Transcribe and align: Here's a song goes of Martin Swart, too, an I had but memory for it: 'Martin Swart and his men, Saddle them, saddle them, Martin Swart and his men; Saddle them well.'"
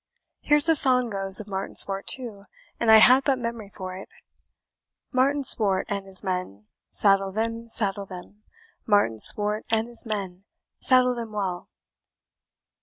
Here's 0.41 0.67
a 0.67 0.73
song 0.75 1.11
goes 1.11 1.39
of 1.39 1.47
Martin 1.47 1.75
Swart, 1.75 2.07
too, 2.07 2.45
an 2.79 2.89
I 2.89 2.97
had 2.97 3.23
but 3.23 3.37
memory 3.37 3.69
for 3.69 3.95
it: 3.97 4.09
'Martin 5.11 5.43
Swart 5.43 5.85
and 5.89 6.07
his 6.07 6.23
men, 6.23 6.65
Saddle 6.89 7.31
them, 7.31 7.67
saddle 7.67 8.07
them, 8.07 8.41
Martin 8.87 9.19
Swart 9.19 9.63
and 9.69 9.87
his 9.87 10.07
men; 10.07 10.45
Saddle 10.79 11.13
them 11.13 11.31
well.'" 11.33 11.69